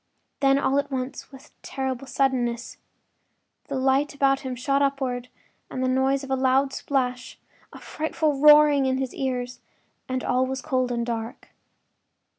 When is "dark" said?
11.05-11.49